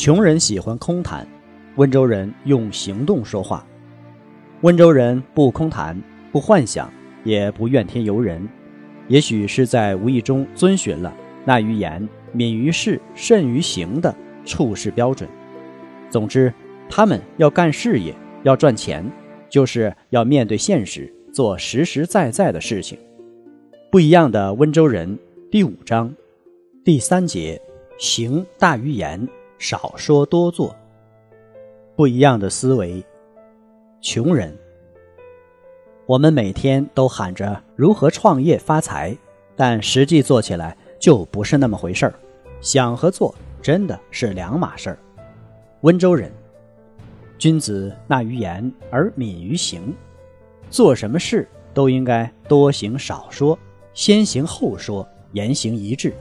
[0.00, 1.28] 穷人喜欢空谈。
[1.76, 3.66] 温州人用行动说话。
[4.62, 5.94] 温州人不空谈，
[6.32, 6.90] 不幻想，
[7.22, 8.48] 也不怨天尤人。
[9.08, 15.28] 也许是在无意中遵循了“纳于言，敏于事，慎于行”的处事标准。
[16.08, 16.50] 总之，
[16.88, 19.04] 他们要干事业，要赚钱，
[19.50, 22.98] 就是要面对现实，做实实在在的事情。
[23.90, 25.18] 不一样的温州人
[25.50, 26.10] 第五章
[26.82, 27.60] 第三节：
[27.98, 29.28] 行大于言，
[29.60, 30.74] 少说多做。
[31.94, 33.04] 不一样的思维，
[34.00, 34.56] 穷人。
[36.06, 39.14] 我们每天都喊着如何创业发财，
[39.54, 42.14] 但实际做起来就不是那么回事儿。
[42.62, 44.98] 想和做真的是两码事儿。
[45.82, 46.32] 温州人，
[47.36, 49.94] 君子纳于言而敏于行，
[50.70, 53.58] 做什么事都应该多行少说，
[53.92, 56.14] 先行后说，言行一致，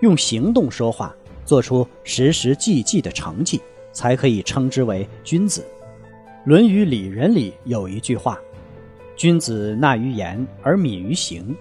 [0.00, 1.14] 用行动说话，
[1.46, 3.58] 做出实实际际的成绩。
[3.96, 5.62] 才可以称之为君子。
[6.44, 8.38] 《论语里仁》里有一句话
[9.16, 11.56] ：“君子纳于言而敏于行。”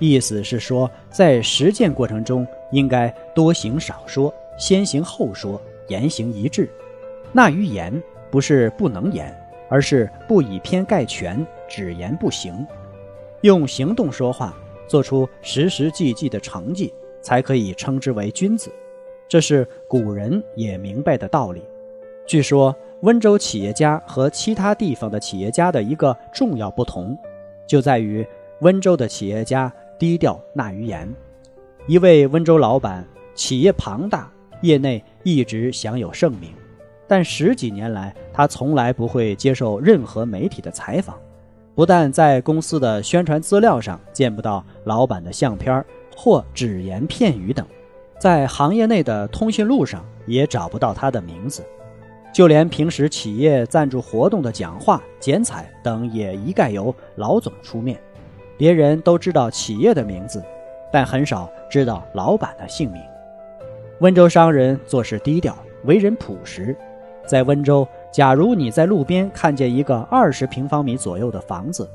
[0.00, 6.66] 意思是说，在实践过程中应该多行少说，先行后说，言行一致。
[7.30, 9.30] 纳于言不是不能言，
[9.68, 12.66] 而是不以偏概全，只言不行，
[13.42, 14.56] 用行动说话，
[14.88, 18.72] 做出实实际际的成绩，才可以称之为君子。
[19.28, 21.62] 这是古人也明白的道理。
[22.26, 27.16] 据说，温州企业家和其他地方的企业家的一个重要不同，
[27.66, 28.26] 就在于
[28.60, 31.08] 温州的企业家低调纳于言。
[31.86, 34.30] 一位温州老板，企业庞大，
[34.62, 36.50] 业内一直享有盛名，
[37.06, 41.16] 但十几年来，他从来不会接受任何媒体的采访，
[41.74, 45.84] 不但在公司的宣传资料上见不到老板的相片
[46.16, 47.64] 或只言片语等。
[48.18, 51.62] 在行业内的通讯录上也找不到他的名字，
[52.32, 58.00] 就连平时企业赞助活动的讲话、剪彩等也一概由老总出面。
[58.56, 60.42] 别人都知道企业的名字，
[60.90, 63.02] 但很少知道老板的姓名。
[64.00, 66.74] 温州商人做事低调，为人朴实。
[67.26, 71.88] 在温州，假如你在路边看见一个二十平方米左右的房子，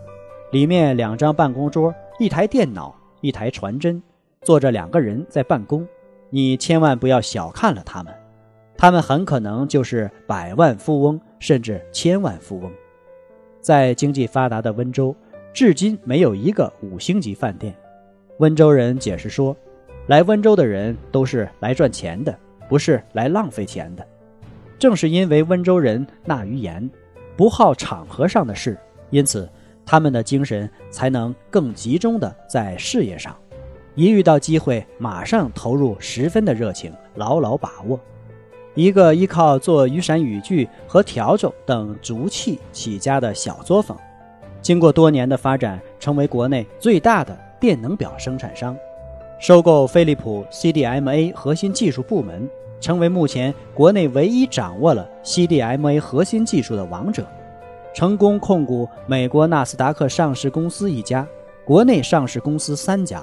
[0.51, 4.01] 里面两张办公桌、一台电脑、一台传真，
[4.43, 5.87] 坐着两个人在办公。
[6.33, 8.13] 你千万不要小看了他们，
[8.77, 12.71] 他们很可能就是百万富翁，甚至千万富翁。
[13.59, 15.13] 在经济发达的温州，
[15.53, 17.75] 至今没有一个五星级饭店。
[18.37, 19.55] 温州人解释说，
[20.07, 22.33] 来温州的人都是来赚钱的，
[22.69, 24.07] 不是来浪费钱的。
[24.79, 26.89] 正是因为温州人纳于言，
[27.35, 29.47] 不好场合上的事，因此
[29.85, 33.35] 他们的精神才能更集中的在事业上。
[33.95, 37.99] 一遇到机会，马上投入十分的热情，牢牢把握。
[38.73, 43.97] 一个依靠做雨伞雨具和笤帚等竹器起家的小作坊，
[44.61, 48.77] 经过多年的发展，成为国内最大的电能表生产商。
[49.39, 52.49] 收购飞利浦 CDMA 核心技术部门，
[52.79, 57.27] 成为目前国内唯一掌握了 CDMA 核心技术的王者。
[57.93, 61.27] 成功控股美国纳斯达克上市公司一家，
[61.65, 63.21] 国内上市公司三家。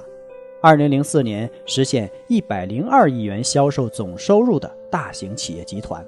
[0.60, 6.04] 二零零四年实现一百零二亿元销售总收入的大型企业集团，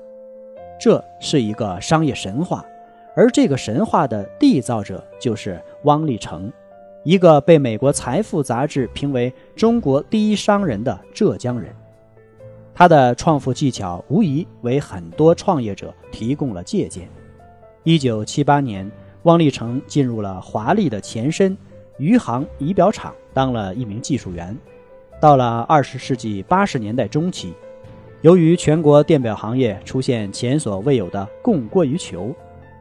[0.78, 2.65] 这是一个商业神话，
[3.15, 6.52] 而这个神话的缔造者就是汪立成，
[7.05, 11.73] 一个被美国财富杂志评为中国第一商人的浙江人。
[12.75, 17.08] 他的创富技巧无疑为很多创业者提供了借鉴。
[17.85, 18.91] 一九七八年，
[19.23, 21.56] 汪立成进入了华丽的前身
[21.99, 23.14] 余杭仪表厂。
[23.40, 24.54] 当了一名技术员，
[25.19, 27.54] 到了二十世纪八十年代中期，
[28.20, 32.34] 由于全国电表行业出现前所未有的供过于求，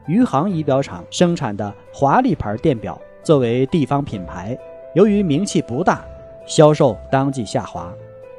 [0.06, 4.54] 余杭仪表厂生产的华丽牌电表作为地方品牌，
[4.94, 6.04] 由于名气不大，
[6.44, 7.90] 销售当即下滑，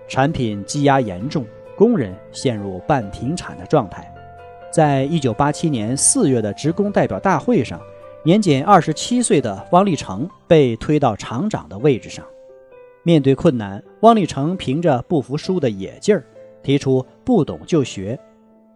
[0.08, 1.44] 产品积压严重，
[1.76, 4.08] 工人陷入半停产的状态。
[4.72, 7.82] 在一九八七年四月的职工代表大会上。
[8.24, 12.24] 年仅二十七岁的汪立成被推到厂长的位置上，
[13.02, 16.24] 面对困难，汪立成凭着不服输的野劲儿，
[16.62, 18.20] 提出不懂就学。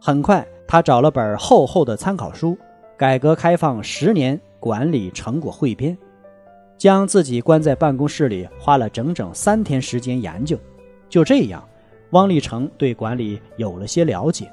[0.00, 2.50] 很快，他找了本厚厚的参考书
[2.96, 5.96] 《改革开放十年管理成果汇编》，
[6.76, 10.58] 将自己关在办公室里，花了整整三天时间研究。
[11.08, 11.62] 就这样，
[12.10, 14.50] 汪立成对管理有了些了解，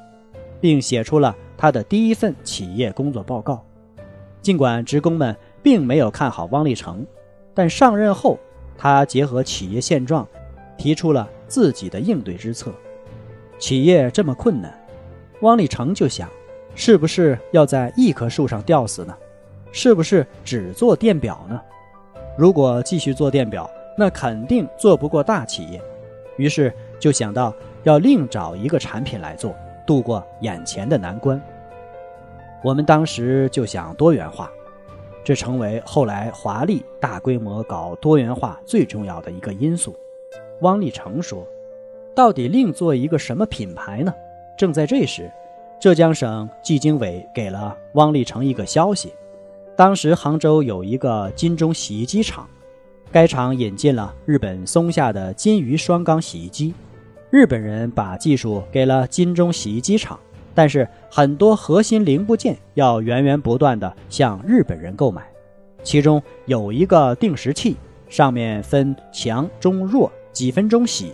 [0.61, 3.65] 并写出了他的第一份企业工作报告。
[4.43, 7.03] 尽管职工们并没有看好汪立成，
[7.53, 8.37] 但上任后，
[8.77, 10.27] 他结合企业现状，
[10.77, 12.71] 提出了自己的应对之策。
[13.57, 14.77] 企业这么困难。
[15.39, 16.29] 汪立成就想，
[16.75, 19.15] 是不是要在一棵树上吊死呢？
[19.71, 21.59] 是不是只做电表呢？
[22.37, 25.81] 如果继续做电表，那肯定做不过大企业。
[26.35, 27.53] 于是就想到
[27.83, 29.55] 要另找一个产品来做，
[29.87, 31.41] 度过眼前的难关。
[32.63, 34.50] 我们当时就想多元化，
[35.24, 39.94] 这成为后来华丽大规模搞多元化最重要的一个因素。
[40.62, 41.45] 汪立成说
[42.15, 44.13] ：“到底另做一个什么品牌呢？”
[44.57, 45.30] 正在这时，
[45.77, 49.13] 浙江省纪经委给了汪立成一个消息：
[49.75, 52.48] 当时杭州有一个金钟洗衣机厂，
[53.12, 56.74] 该厂引进了日本松下的金鱼双缸洗衣机。
[57.30, 60.18] 日本人把技术给了金钟洗衣机厂，
[60.55, 65.23] 但是很多核心零部件要源源不断的向日本人购买，
[65.83, 67.75] 其中有一个定时器，
[68.07, 71.13] 上面分强、中、弱，几分钟洗。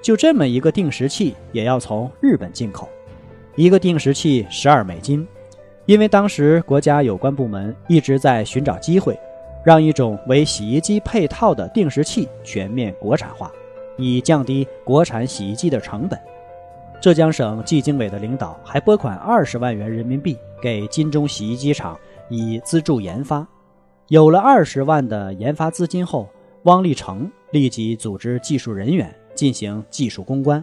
[0.00, 2.88] 就这么一个定时器也要从日本进口，
[3.54, 5.26] 一个定时器十二美金。
[5.86, 9.18] 因为当时国家有关部门一直在寻找机会，
[9.64, 13.50] 让一种为洗衣机配套的定时器全面国产化，
[13.96, 16.18] 以降低国产洗衣机的成本。
[17.02, 23.44] 浙江省纪经委的领导还拨款二十万元人民币给金钟洗衣机厂以资助研发。
[24.06, 26.28] 有了二十万的研发资金后，
[26.62, 29.12] 汪立成立即组织技术人员。
[29.34, 30.62] 进行技术攻关，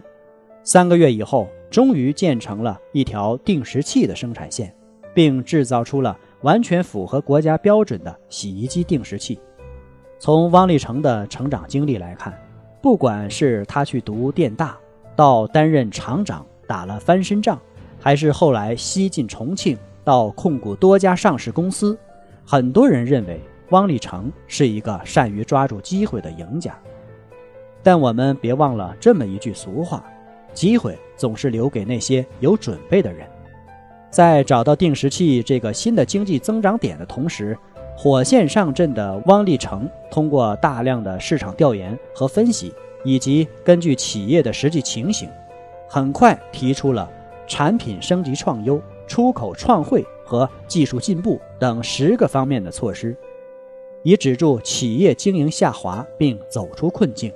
[0.62, 4.72] 三个月以后，终于建成了一条定时器的生产线，
[5.12, 9.38] 并制造出了完全符合国家标准的洗衣机定时器。
[10.20, 12.32] 从汪立成的成长经历来看，
[12.80, 14.78] 不管是他去读电大，
[15.20, 17.60] 到担任厂长打了翻身仗，
[18.00, 21.94] 还是后来西进重庆到控股多家上市公司，
[22.42, 23.38] 很多人认为
[23.68, 26.74] 汪立成是一个善于抓住机会的赢家。
[27.82, 30.02] 但我们别忘了这么一句俗话：
[30.54, 33.28] 机会总是留给那些有准备的人。
[34.08, 37.54] 在找到定时器这个新的经济增长点的同时，
[37.94, 42.72] 火线上阵的汪立成通过大量的市场调研和分析，
[43.04, 45.28] 以及根据企业的实际情形，
[45.88, 47.10] 很快提出了
[47.46, 53.16] 产品升级创优、出口创汇和技术进步等十个方面的措施，
[54.02, 57.32] 以止住企业经营下滑并走出困境。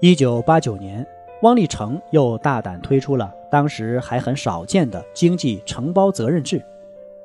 [0.00, 1.06] 一九八九年，
[1.42, 6.62] 汪立成又大胆推出了当时还很少见的经济承包责任制，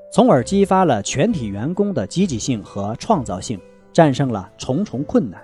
[0.09, 3.59] 从而激发了全体员工的积极性和创造性，
[3.91, 5.39] 战胜了重重困难，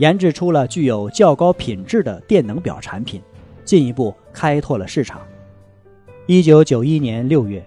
[0.00, 3.20] 研制出了具有较高品质的电能表产品，
[3.66, 5.20] 进一步开拓了市场。
[6.24, 7.62] 一九九一年六月，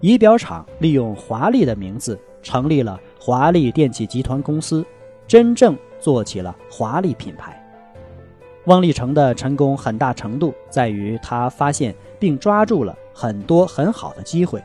[0.00, 4.84] 仪表厂利用华丽的名字成立了华丽电器集团公司，
[5.26, 7.58] 真正做起了华丽品牌。
[8.66, 14.62] 汪立成的成功很大程度在于他发现并抓住了很多很好的机会，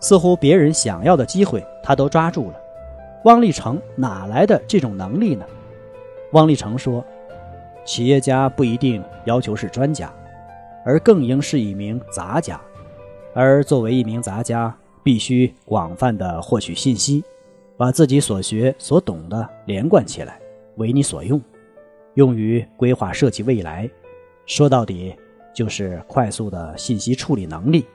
[0.00, 2.56] 似乎别人想要的机会他都抓住了。
[3.24, 5.46] 汪立成哪来的这种能力呢？
[6.32, 7.04] 汪立成说
[7.84, 10.12] ：“企业家不一定要求是专家，
[10.84, 12.60] 而更应是一名杂家。
[13.34, 17.24] 而作为一名杂家，必须广泛的获取信息，
[17.76, 20.38] 把自己所学所懂的连贯起来，
[20.76, 21.40] 为你所用。”
[22.14, 23.88] 用于规划设计未来，
[24.44, 25.14] 说到底
[25.54, 27.86] 就是快速的信息处理能力，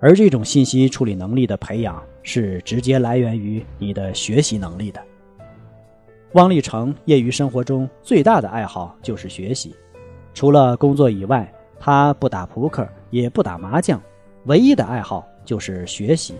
[0.00, 5.00] 而这种信息处理能力的培养是直接来源于你的学习能力的。
[6.34, 9.74] 汪立成业余生活中最大的爱好就是学习，
[10.32, 14.00] 除了工作以外，他不打扑克，也不打麻将，
[14.44, 16.34] 唯一的爱好就是学习。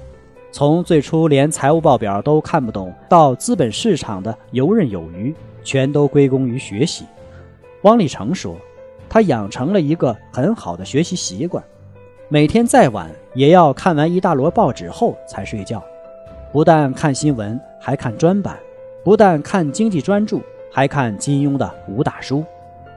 [0.51, 5.35] 从最初连财务报表都看不懂，到资本市场的游刃有余。
[5.67, 7.07] 全都归功于学习。
[7.85, 8.55] 汪立成说
[9.09, 11.65] ：“他养成了一个很好的学习习惯，
[12.29, 15.83] 每天再晚也要看完一大摞报纸后才睡觉。
[16.53, 18.55] 不但看新闻，还看专版；
[19.05, 20.41] 不但看经济专著，
[20.73, 22.43] 还看金庸的武打书；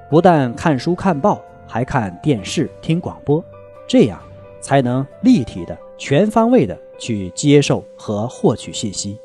[0.09, 3.43] 不但看书看报，还看电视听广播。
[3.85, 4.17] 这样
[4.61, 9.19] 才能立体的、全方位的去接受和获取信息。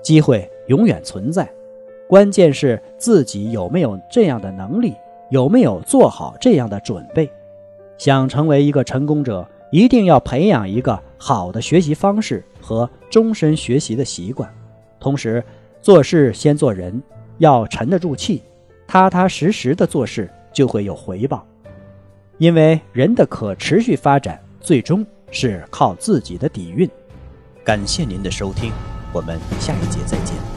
[0.00, 1.46] 机会永远存在。”
[2.08, 4.94] 关键是自己有没有这样的能力，
[5.30, 7.30] 有没有做好这样的准备。
[7.98, 14.50] 想成为一个成功者，一定要培养一个好的学习方式和终身学习的习惯。
[15.00, 15.42] 同时，
[15.84, 17.02] 做事先做人，
[17.36, 18.42] 要沉得住气，
[18.86, 21.46] 踏踏实实的做事，就会有回报。
[22.38, 26.88] 因为人的可持续发展，最终是靠自己的底蕴。
[27.62, 28.72] 感谢您的收听，
[29.12, 30.53] 我们下一节再见。